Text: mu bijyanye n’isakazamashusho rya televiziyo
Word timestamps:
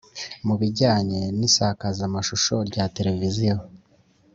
mu 0.45 0.55
bijyanye 0.61 1.21
n’isakazamashusho 1.37 2.55
rya 2.69 2.85
televiziyo 2.97 3.55